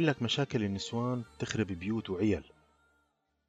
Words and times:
بيقول 0.00 0.10
لك 0.10 0.22
مشاكل 0.22 0.64
النسوان 0.64 1.24
تخرب 1.38 1.66
بيوت 1.66 2.10
وعيال. 2.10 2.44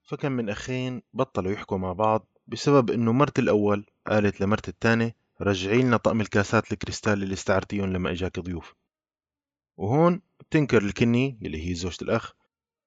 فكم 0.03 0.31
من 0.31 0.49
أخين 0.49 1.01
بطلوا 1.13 1.51
يحكوا 1.51 1.77
مع 1.77 1.93
بعض 1.93 2.27
بسبب 2.47 2.91
إنه 2.91 3.11
مرت 3.11 3.39
الأول 3.39 3.85
قالت 4.07 4.41
لمرت 4.41 4.69
الثانية 4.69 5.15
رجعي 5.41 5.81
لنا 5.81 5.97
طقم 5.97 6.21
الكاسات 6.21 6.71
الكريستال 6.71 7.23
اللي 7.23 7.33
استعرتيهم 7.33 7.93
لما 7.93 8.11
إجاك 8.11 8.39
ضيوف. 8.39 8.75
وهون 9.77 10.21
بتنكر 10.39 10.81
الكني 10.81 11.39
اللي 11.41 11.69
هي 11.69 11.73
زوجة 11.73 11.97
الأخ 12.01 12.33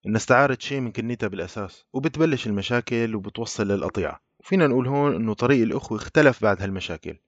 إنها 0.07 0.17
استعارت 0.17 0.63
شيء 0.63 0.81
من 0.81 0.93
كنيتها 0.93 1.27
بالأساس 1.27 1.85
وبتبلش 1.93 2.47
المشاكل 2.47 3.15
وبتوصل 3.15 3.69
للقطيعة. 3.69 4.21
وفينا 4.39 4.67
نقول 4.67 4.89
هون 4.89 5.15
إنه 5.15 5.35
طريق 5.35 5.63
الأخوة 5.63 5.99
اختلف 5.99 6.43
بعد 6.43 6.63
هالمشاكل 6.63 7.19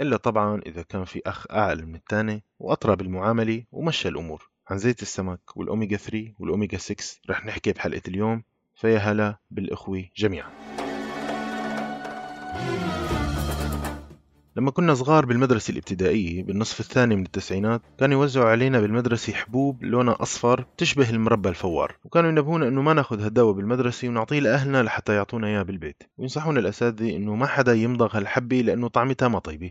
إلا 0.00 0.16
طبعا 0.16 0.60
إذا 0.66 0.82
كان 0.82 1.04
في 1.04 1.22
أخ 1.26 1.46
أعلى 1.50 1.82
من 1.82 1.94
الثاني 1.94 2.44
وأطرى 2.58 2.96
بالمعاملة 2.96 3.64
ومشى 3.72 4.08
الأمور. 4.08 4.51
عن 4.72 4.78
زيت 4.78 5.02
السمك 5.02 5.56
والأوميجا 5.56 5.96
3 5.96 6.32
والأوميجا 6.38 6.78
6 6.78 7.04
رح 7.30 7.46
نحكي 7.46 7.72
بحلقة 7.72 8.02
اليوم. 8.08 8.42
فيا 8.74 8.98
هلا 8.98 9.38
بالإخوة 9.50 10.04
جميعا. 10.16 10.50
لما 14.56 14.70
كنا 14.70 14.94
صغار 14.94 15.26
بالمدرسة 15.26 15.72
الابتدائية 15.72 16.42
بالنصف 16.42 16.80
الثاني 16.80 17.16
من 17.16 17.22
التسعينات 17.22 17.82
كانوا 17.98 18.20
يوزعوا 18.20 18.50
علينا 18.50 18.80
بالمدرسة 18.80 19.32
حبوب 19.32 19.84
لونها 19.84 20.16
أصفر 20.22 20.66
تشبه 20.76 21.10
المربى 21.10 21.48
الفوار. 21.48 21.96
وكانوا 22.04 22.30
ينبهونا 22.30 22.68
أنه 22.68 22.82
ما 22.82 22.92
ناخذ 22.92 23.20
هالدواء 23.20 23.52
بالمدرسة 23.52 24.08
ونعطيه 24.08 24.40
لأهلنا 24.40 24.82
لحتى 24.82 25.14
يعطونا 25.14 25.46
إياه 25.46 25.62
بالبيت. 25.62 26.02
وينصحونا 26.18 26.60
الأساتذة 26.60 27.16
أنه 27.16 27.34
ما 27.34 27.46
حدا 27.46 27.74
يمضغ 27.74 28.16
هالحبة 28.16 28.60
لأنه 28.60 28.88
طعمتها 28.88 29.28
ما 29.28 29.38
طيبة. 29.38 29.70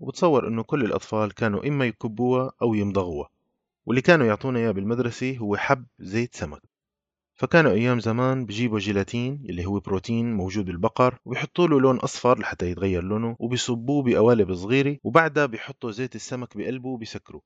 وبتصور 0.00 0.48
أنه 0.48 0.62
كل 0.62 0.84
الأطفال 0.84 1.34
كانوا 1.34 1.68
إما 1.68 1.84
يكبوها 1.84 2.52
أو 2.62 2.74
يمضغوها. 2.74 3.33
واللي 3.86 4.02
كانوا 4.02 4.26
يعطونا 4.26 4.58
إياه 4.58 4.70
بالمدرسة 4.70 5.36
هو 5.38 5.56
حب 5.56 5.86
زيت 5.98 6.34
سمك. 6.34 6.62
فكانوا 7.34 7.72
أيام 7.72 8.00
زمان 8.00 8.46
بجيبوا 8.46 8.78
جيلاتين 8.78 9.42
اللي 9.48 9.66
هو 9.66 9.80
بروتين 9.80 10.34
موجود 10.34 10.64
بالبقر 10.64 11.18
وبيحطوا 11.24 11.68
له 11.68 11.80
لون 11.80 11.96
أصفر 11.96 12.38
لحتى 12.38 12.70
يتغير 12.70 13.02
لونه 13.02 13.36
وبيصبوه 13.38 14.02
بقوالب 14.02 14.54
صغيرة 14.54 14.96
وبعدها 15.04 15.46
بيحطوا 15.46 15.90
زيت 15.90 16.14
السمك 16.14 16.56
بقلبه 16.56 16.88
وبيسكروه. 16.88 17.42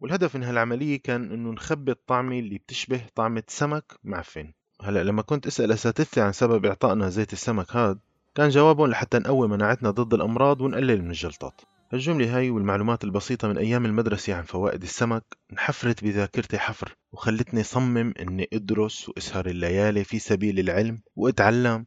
والهدف 0.00 0.36
من 0.36 0.42
هالعملية 0.42 1.02
كان 1.02 1.32
إنه 1.32 1.50
نخبي 1.50 1.92
الطعمة 1.92 2.38
اللي 2.38 2.58
بتشبه 2.58 3.00
طعمة 3.14 3.42
سمك 3.48 3.84
معفن 4.04 4.52
هلأ 4.82 5.04
لما 5.04 5.22
كنت 5.22 5.46
أسأل 5.46 5.72
أساتذتي 5.72 6.20
عن 6.20 6.32
سبب 6.32 6.66
إعطائنا 6.66 7.08
زيت 7.08 7.32
السمك 7.32 7.76
هاد 7.76 7.98
كان 8.34 8.48
جوابهم 8.48 8.90
لحتى 8.90 9.18
نقوي 9.18 9.48
مناعتنا 9.48 9.90
ضد 9.90 10.14
الأمراض 10.14 10.60
ونقلل 10.60 11.02
من 11.02 11.10
الجلطات. 11.10 11.60
هالجملة 11.92 12.36
هاي 12.36 12.50
والمعلومات 12.50 13.04
البسيطة 13.04 13.48
من 13.48 13.58
أيام 13.58 13.86
المدرسة 13.86 14.34
عن 14.34 14.42
فوائد 14.42 14.82
السمك. 14.82 15.24
انحفرت 15.52 16.04
بذاكرتي 16.04 16.58
حفر 16.58 16.96
وخلتني 17.12 17.62
صمم 17.62 18.14
إني 18.20 18.48
أدرس 18.52 19.08
وأسهر 19.08 19.46
الليالي 19.46 20.04
في 20.04 20.18
سبيل 20.18 20.58
العلم 20.58 21.00
وأتعلم. 21.16 21.86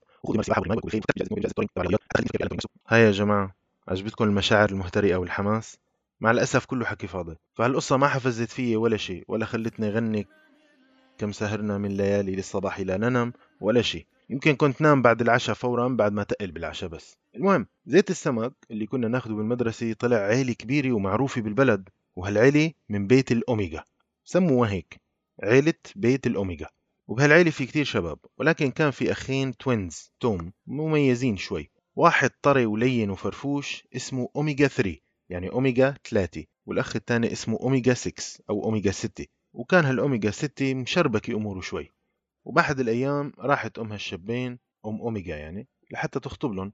هاي 2.87 3.01
يا 3.01 3.11
جماعة 3.11 3.55
عجبتكم 3.87 4.23
المشاعر 4.23 4.69
المهترئة 4.69 5.15
والحماس؟ 5.15 5.77
مع 6.21 6.31
الأسف 6.31 6.65
كله 6.65 6.85
حكي 6.85 7.07
فاضي. 7.07 7.35
فهالقصة 7.53 7.97
ما 7.97 8.07
حفزت 8.07 8.49
فيي 8.49 8.75
ولا 8.75 8.97
شيء 8.97 9.23
ولا 9.27 9.45
خلتني 9.45 9.89
غني 9.89 10.27
كم 11.17 11.31
سهرنا 11.31 11.77
من 11.77 11.89
ليالي 11.89 12.35
للصباح 12.35 12.79
لا 12.79 12.97
ننم 12.97 13.33
ولا 13.59 13.81
شيء. 13.81 14.05
يمكن 14.29 14.55
كنت 14.55 14.81
نام 14.81 15.01
بعد 15.01 15.21
العشاء 15.21 15.55
فورا 15.55 15.87
بعد 15.87 16.13
ما 16.13 16.23
تقل 16.23 16.51
بالعشاء 16.51 16.89
بس. 16.89 17.20
المهم 17.35 17.67
زيت 17.85 18.09
السمك 18.09 18.53
اللي 18.71 18.85
كنا 18.85 19.07
ناخده 19.07 19.35
بالمدرسة 19.35 19.93
طلع 19.93 20.17
عيلة 20.17 20.53
كبيرة 20.53 20.91
ومعروفة 20.91 21.41
بالبلد 21.41 21.89
وهالعيلة 22.15 22.71
من 22.89 23.07
بيت 23.07 23.31
الأوميجا 23.31 23.83
سموها 24.25 24.69
هيك 24.71 25.01
عيلة 25.43 25.73
بيت 25.95 26.27
الأوميجا 26.27 26.67
وبهالعيلة 27.07 27.51
في 27.51 27.65
كتير 27.65 27.85
شباب 27.85 28.19
ولكن 28.37 28.71
كان 28.71 28.91
في 28.91 29.11
أخين 29.11 29.57
twins 29.57 30.11
توم 30.19 30.53
مميزين 30.67 31.37
شوي. 31.37 31.69
واحد 31.95 32.31
طري 32.41 32.65
ولين 32.65 33.09
وفرفوش 33.09 33.87
اسمه 33.95 34.29
أوميجا 34.35 34.67
3 34.67 34.97
يعني 35.29 35.51
أوميجا 35.51 35.95
3 36.09 36.45
والأخ 36.65 36.95
الثاني 36.95 37.31
اسمه 37.31 37.59
أوميجا 37.61 37.93
6 37.93 38.43
أو 38.49 38.63
أوميجا 38.63 38.91
6 38.91 39.25
وكان 39.53 39.85
هالأوميجا 39.85 40.31
6 40.31 40.73
مشربكة 40.73 41.35
أموره 41.35 41.59
شوي. 41.59 41.91
وبأحد 42.45 42.79
الأيام 42.79 43.33
راحت 43.39 43.79
أم 43.79 43.91
هالشابين 43.91 44.59
أم 44.85 45.01
أوميجا 45.01 45.37
يعني 45.37 45.67
لحتى 45.91 46.19
تخطب 46.19 46.51
لهم. 46.51 46.73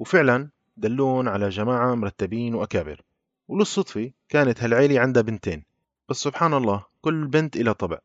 وفعلا 0.00 0.50
دلون 0.76 1.28
على 1.28 1.48
جماعة 1.48 1.94
مرتبين 1.94 2.54
وأكابر. 2.54 3.02
وللصدفة 3.48 4.10
كانت 4.28 4.62
هالعيلة 4.62 5.00
عندها 5.00 5.22
بنتين. 5.22 5.64
بس 6.08 6.16
سبحان 6.16 6.54
الله 6.54 6.84
كل 7.00 7.26
بنت 7.26 7.56
إلها 7.56 7.74
طبع. 7.74 7.98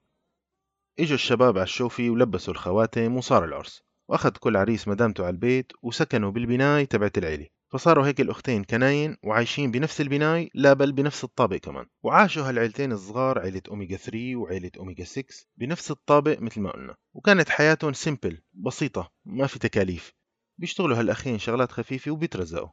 إجوا 0.99 1.15
الشباب 1.15 1.57
على 1.57 1.63
الشوفي 1.63 2.09
ولبسوا 2.09 2.53
الخواتم 2.53 3.17
وصار 3.17 3.45
العرس. 3.45 3.83
وأخذ 4.07 4.29
كل 4.29 4.57
عريس 4.57 4.87
مدامته 4.87 5.23
على 5.23 5.33
البيت 5.33 5.71
وسكنوا 5.81 6.31
بالبناية 6.31 6.85
تبعت 6.85 7.17
العيلة. 7.17 7.47
فصاروا 7.69 8.07
هيك 8.07 8.21
الأختين 8.21 8.63
كناين 8.63 9.17
وعايشين 9.23 9.71
بنفس 9.71 10.01
البناية 10.01 10.49
لا 10.53 10.73
بل 10.73 10.91
بنفس 10.91 11.23
الطابق 11.23 11.57
كمان. 11.57 11.85
وعاشوا 12.03 12.49
هالعيلتين 12.49 12.91
الصغار 12.91 13.39
عيلة 13.39 13.61
أوميجا 13.69 13.97
3 13.97 14.35
وعيلة 14.35 14.71
أوميجا 14.77 15.03
6 15.03 15.45
بنفس 15.57 15.91
الطابق 15.91 16.39
مثل 16.39 16.61
ما 16.61 16.71
قلنا. 16.71 16.95
وكانت 17.13 17.49
حياتهم 17.49 17.93
simple 17.93 18.41
بسيطة 18.53 19.11
ما 19.25 19.47
في 19.47 19.59
تكاليف. 19.59 20.14
بيشتغلوا 20.57 20.99
هالأخين 20.99 21.39
شغلات 21.39 21.71
خفيفة 21.71 22.11
وبيترزقوا. 22.11 22.69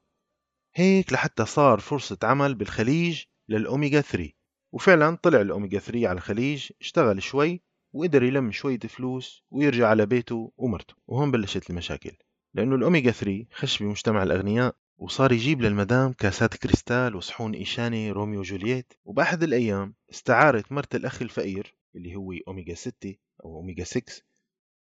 هيك 0.75 1.13
لحتى 1.13 1.47
صار 1.47 1.81
فرصة 1.81 2.19
عمل 2.23 2.55
بالخليج 2.55 3.25
للأوميجا 3.49 4.01
3 4.01 4.31
وفعلا 4.73 5.17
طلع 5.23 5.41
الأوميجا 5.41 5.79
3 5.79 6.09
على 6.09 6.17
الخليج 6.17 6.71
اشتغل 6.81 7.23
شوي 7.23 7.63
وقدر 7.93 8.23
يلم 8.23 8.53
شوية 8.53 8.79
فلوس 8.79 9.45
ويرجع 9.51 9.89
على 9.89 10.07
بيته 10.07 10.53
ومرته. 10.57 10.95
وهون 11.07 11.31
بلشت 11.31 11.71
المشاكل. 11.71 12.17
لأنه 12.55 12.75
الأوميجا 12.75 13.11
3 13.11 13.47
خش 13.53 13.83
بمجتمع 13.83 14.23
الأغنياء 14.23 14.77
وصار 14.99 15.33
يجيب 15.33 15.63
للمدام 15.63 16.13
كاسات 16.13 16.57
كريستال 16.57 17.17
وصحون 17.17 17.55
إيشاني 17.55 18.11
روميو 18.11 18.41
وجولييت. 18.41 18.93
وبأحد 19.05 19.43
الأيام 19.43 19.95
استعارت 20.11 20.73
مرت 20.73 20.95
الأخ 20.95 21.23
الفقير 21.23 21.77
اللي 21.97 22.17
هو 22.17 22.33
أوميجا 22.49 22.75
6 22.75 23.15
أو 23.45 23.57
أوميجا 23.57 23.85
6 23.85 24.23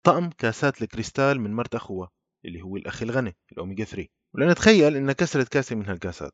طقم 0.03 0.29
كاسات 0.29 0.81
الكريستال 0.81 1.41
من 1.41 1.53
مرت 1.53 1.75
أخوها 1.75 2.09
اللي 2.45 2.61
هو 2.61 2.77
الأخ 2.77 3.03
الغني 3.03 3.35
الأوميجا 3.51 3.83
3 3.83 4.09
ولنتخيل 4.33 4.95
إنها 4.95 5.13
كسرت 5.13 5.47
كاسة 5.47 5.75
من 5.75 5.85
هالكاسات. 5.85 6.33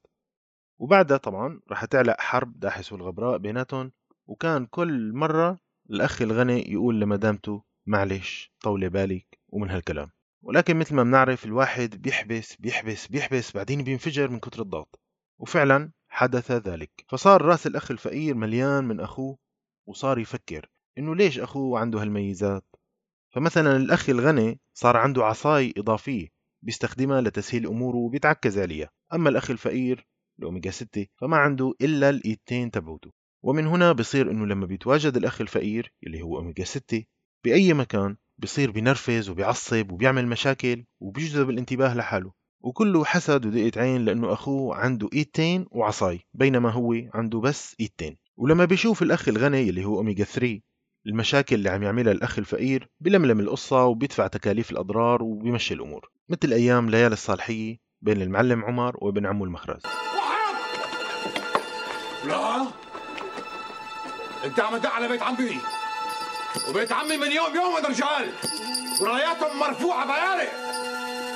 وبعدها 0.79 1.17
طبعا 1.17 1.61
راح 1.69 1.85
تعلق 1.85 2.21
حرب 2.21 2.59
داحس 2.59 2.93
والغبراء 2.93 3.37
بيناتهم 3.37 3.91
وكان 4.27 4.65
كل 4.65 5.13
مرة 5.13 5.59
الأخ 5.89 6.21
الغني 6.21 6.71
يقول 6.71 7.01
لمدامته 7.01 7.63
معلش 7.85 8.53
طولي 8.61 8.89
بالك. 8.89 9.39
ومن 9.47 9.69
هالكلام. 9.69 10.11
ولكن 10.43 10.77
مثل 10.77 10.95
ما 10.95 11.03
بنعرف 11.03 11.45
الواحد 11.45 12.01
بيحبس 12.01 12.55
بيحبس 12.55 13.07
بيحبس 13.07 13.51
بعدين 13.51 13.83
بينفجر 13.83 14.29
من 14.29 14.39
كتر 14.39 14.61
الضغط. 14.61 14.99
وفعلا 15.39 15.91
حدث 16.09 16.51
ذلك. 16.51 17.05
فصار 17.09 17.41
رأس 17.41 17.67
الأخ 17.67 17.91
الفقير 17.91 18.35
مليان 18.35 18.83
من 18.83 18.99
أخوه 18.99 19.37
وصار 19.87 20.19
يفكر 20.19 20.69
إنه 20.97 21.15
ليش 21.15 21.39
أخوه 21.39 21.79
عنده 21.79 22.01
هالميزات؟ 22.01 22.72
فمثلا 23.33 23.77
الأخ 23.77 24.09
الغني 24.09 24.59
صار 24.73 24.97
عنده 24.97 25.25
عصاي 25.25 25.73
إضافية 25.77 26.27
بيستخدمها 26.63 27.21
لتسهيل 27.21 27.67
أموره 27.67 27.97
وبيتعكز 27.97 28.59
عليها. 28.59 28.89
أما 29.13 29.29
الأخ 29.29 29.51
الفقير 29.51 30.07
الأوميجا 30.39 30.71
6 30.71 31.05
فما 31.15 31.37
عنده 31.37 31.73
إلا 31.81 32.09
الإيدتين 32.09 32.71
تبعوته. 32.71 33.11
ومن 33.43 33.67
هنا 33.67 33.91
بصير 33.91 34.31
إنه 34.31 34.45
لما 34.45 34.65
بيتواجد 34.65 35.17
الأخ 35.17 35.41
الفقير 35.41 35.93
اللي 36.03 36.21
هو 36.21 36.37
أوميجا 36.37 36.63
6 36.63 37.03
بأي 37.45 37.73
مكان 37.73 38.15
بصير 38.37 38.71
بينرفز 38.71 39.29
وبيعصب 39.29 39.91
وبيعمل 39.91 40.27
مشاكل 40.27 40.83
وبيجذب 40.99 41.49
الانتباه 41.49 41.95
لحاله. 41.95 42.31
وكله 42.61 43.05
حسد 43.05 43.45
ودقة 43.45 43.81
عين 43.81 44.05
لأنه 44.05 44.33
أخوه 44.33 44.75
عنده 44.75 45.09
إيدتين 45.13 45.65
وعصاي 45.71 46.19
بينما 46.33 46.69
هو 46.69 46.93
عنده 47.13 47.39
بس 47.39 47.75
إيدتين. 47.79 48.17
ولما 48.37 48.65
بيشوف 48.65 49.01
الأخ 49.01 49.27
الغني 49.29 49.69
اللي 49.69 49.85
هو 49.85 49.97
أوميجا 49.97 50.23
3 50.23 50.61
المشاكل 51.07 51.55
اللي 51.55 51.69
عم 51.69 51.83
يعملها 51.83 52.13
الأخ 52.13 52.39
الفقير 52.39 52.89
بلملم 52.99 53.39
القصة 53.39 53.85
وبيدفع 53.85 54.27
تكاليف 54.27 54.71
الأضرار 54.71 55.23
وبيمشي 55.23 55.73
الأمور 55.73 56.09
مثل 56.29 56.53
أيام 56.53 56.89
ليالي 56.89 57.13
الصالحية 57.13 57.77
بين 58.01 58.21
المعلم 58.21 58.65
عمر 58.65 58.95
وابن 59.01 59.25
عمه 59.25 59.45
المخرز. 59.45 59.81
لا! 62.27 62.67
انت 64.45 64.59
عم 64.59 64.77
تدق 64.77 64.89
على 64.89 65.07
بيت 65.07 65.21
عمي! 65.21 65.57
وبيت 66.69 66.91
عمي 66.91 67.17
من 67.17 67.31
يوم 67.31 67.55
يوم 67.55 67.75
هذا 67.75 67.87
رجال! 67.87 68.29
وراياتهم 69.01 69.59
مرفوعة 69.59 70.05
بيالي 70.05 70.49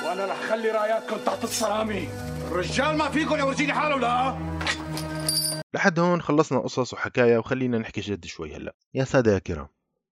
وأنا 0.06 0.26
رح 0.26 0.42
خلي 0.42 0.72
راياتكم 0.72 1.18
تحت 1.26 1.44
الصرامي! 1.44 2.10
الرجال 2.52 2.98
ما 2.98 3.10
فيكم 3.10 3.36
يورجيني 3.36 3.74
حاله 3.74 4.00
لا! 4.00 4.38
لحد 5.74 6.00
هون 6.00 6.22
خلصنا 6.22 6.60
قصص 6.60 6.94
وحكاية 6.94 7.38
وخلينا 7.38 7.78
نحكي 7.78 8.02
جد 8.02 8.26
شوي 8.26 8.56
هلأ. 8.56 8.76
يا 8.94 9.04
سادة 9.04 9.34
يا 9.34 9.40
كرام 9.40 9.68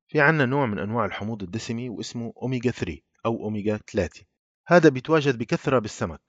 في 0.07 0.21
عنا 0.21 0.45
نوع 0.45 0.65
من 0.65 0.79
أنواع 0.79 1.05
الحموض 1.05 1.43
الدسمي 1.43 1.89
واسمه 1.89 2.33
أوميجا 2.41 2.71
3 2.71 3.01
أو 3.25 3.43
أوميجا 3.43 3.79
3 3.91 4.25
هذا 4.67 4.89
بيتواجد 4.89 5.37
بكثرة 5.37 5.79
بالسمك 5.79 6.21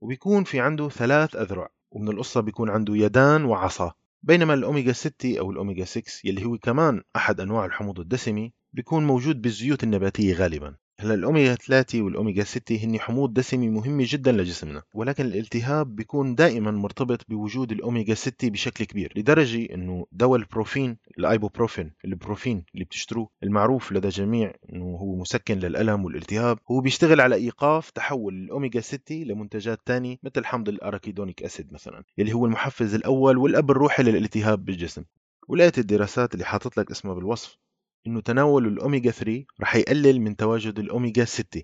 وبيكون 0.00 0.44
في 0.44 0.60
عنده 0.60 0.88
ثلاث 0.88 1.36
أذرع 1.36 1.68
ومن 1.90 2.08
القصة 2.08 2.40
بيكون 2.40 2.70
عنده 2.70 2.96
يدان 2.96 3.44
وعصا. 3.44 3.92
بينما 4.22 4.54
الأوميجا 4.54 4.92
6 4.92 5.38
أو 5.38 5.50
الأوميجا 5.50 5.84
6 5.84 6.02
يلي 6.24 6.44
هو 6.44 6.58
كمان 6.58 7.02
أحد 7.16 7.40
أنواع 7.40 7.64
الحموض 7.64 8.00
الدسمة 8.00 8.50
بيكون 8.72 9.06
موجود 9.06 9.42
بالزيوت 9.42 9.84
النباتية 9.84 10.34
غالبا. 10.34 10.76
هلا 11.00 11.14
الاوميجا 11.14 11.54
3 11.54 12.02
والاوميجا 12.02 12.44
6 12.44 12.76
هن 12.76 13.00
حموض 13.00 13.32
دسمة 13.34 13.68
مهمة 13.68 14.04
جدا 14.08 14.32
لجسمنا 14.32 14.82
ولكن 14.94 15.24
الالتهاب 15.24 15.96
بيكون 15.96 16.34
دائما 16.34 16.70
مرتبط 16.70 17.26
بوجود 17.28 17.72
الاوميجا 17.72 18.14
6 18.14 18.48
بشكل 18.50 18.84
كبير 18.84 19.12
لدرجة 19.16 19.74
إنه 19.74 20.06
دواء 20.12 20.40
البروفين 20.40 20.96
الأيبوبروفين 21.18 21.92
البروفين 22.04 22.64
اللي 22.74 22.84
بتشتروه 22.84 23.28
المعروف 23.42 23.92
لدى 23.92 24.08
جميع 24.08 24.52
إنه 24.72 24.84
هو 24.84 25.16
مسكن 25.16 25.58
للألم 25.58 26.04
والالتهاب 26.04 26.58
هو 26.70 26.80
بيشتغل 26.80 27.20
على 27.20 27.34
إيقاف 27.34 27.90
تحول 27.90 28.34
الاوميجا 28.34 28.80
6 28.80 29.14
لمنتجات 29.14 29.80
ثانية 29.86 30.16
مثل 30.22 30.44
حمض 30.44 30.68
ال 30.68 30.74
arachidonic 30.74 31.42
acid 31.42 31.72
مثلا 31.72 32.04
اللي 32.18 32.32
هو 32.32 32.46
المحفز 32.46 32.94
الأول 32.94 33.38
والأب 33.38 33.70
الروحي 33.70 34.02
للالتهاب 34.02 34.64
بالجسم 34.64 35.04
ولقيت 35.48 35.78
الدراسات 35.78 36.34
اللي 36.34 36.44
حاطط 36.44 36.76
لك 36.76 36.90
اسمها 36.90 37.14
بالوصف. 37.14 37.56
إنه 38.06 38.20
تناول 38.20 38.66
الأوميجا 38.66 39.10
3 39.10 39.44
رح 39.60 39.76
يقلل 39.76 40.20
من 40.20 40.36
تواجد 40.36 40.78
الأوميجا 40.78 41.24
6 41.24 41.62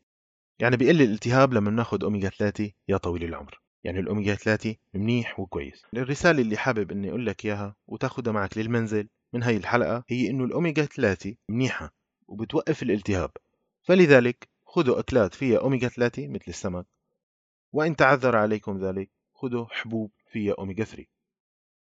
يعني 0.58 0.76
بيقلل 0.76 1.02
الالتهاب 1.02 1.52
لما 1.54 1.70
ناخذ 1.70 2.04
أوميجا 2.04 2.28
3 2.28 2.70
يا 2.88 2.96
طويل 2.96 3.24
العمر. 3.24 3.60
يعني 3.84 4.00
الأوميجا 4.00 4.34
3 4.34 4.76
منيح 4.94 5.40
وكويس. 5.40 5.82
الرسالة 5.96 6.42
اللي 6.42 6.56
حابب 6.56 6.92
إني 6.92 7.08
أقول 7.08 7.26
لك 7.26 7.44
إياها 7.44 7.76
وتاخذها 7.86 8.32
معك 8.32 8.58
للمنزل 8.58 9.08
من 9.32 9.42
هاي 9.42 9.56
الحلقة 9.56 10.04
هي 10.08 10.30
إنه 10.30 10.44
الأوميجا 10.44 10.84
3 10.84 11.34
منيحة 11.48 11.94
وبتوقف 12.28 12.82
الالتهاب. 12.82 13.30
فلذلك 13.82 14.48
خذوا 14.66 14.98
أكلات 14.98 15.34
فيها 15.34 15.58
أوميجا 15.58 15.88
3 15.88 16.28
مثل 16.28 16.44
السمك. 16.48 16.86
وإن 17.72 17.96
تعذر 17.96 18.36
عليكم 18.36 18.78
ذلك 18.84 19.10
خذوا 19.34 19.66
حبوب 19.70 20.10
فيها 20.32 20.54
أوميجا 20.58 20.84
3 20.84 21.06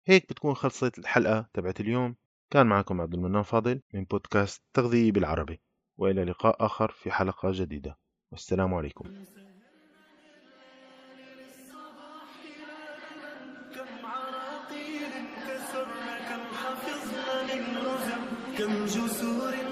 هيك 0.06 0.30
بتكون 0.30 0.54
خلصت 0.54 1.00
الحلقة 1.00 1.50
تبعت 1.54 1.80
اليوم. 1.80 2.16
كان 2.52 2.68
معكم 2.68 3.02
عبد 3.02 3.14
المنان 3.14 3.44
فاضل 3.44 3.82
من 3.94 4.04
بودكاست 4.04 4.62
تغذية 4.74 5.12
بالعربي 5.12 5.62
وإلى 5.98 6.24
لقاء 6.24 6.66
آخر 6.66 6.92
في 6.92 7.12
حلقة 7.12 7.52
جديدة. 7.54 7.98
والسلام 8.32 8.74
عليكم. 8.74 9.06
كم 18.58 18.86
جسور 18.86 19.71